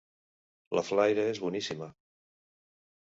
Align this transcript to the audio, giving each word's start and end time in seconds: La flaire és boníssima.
La 0.79 0.83
flaire 0.87 1.27
és 1.35 1.41
boníssima. 1.45 1.91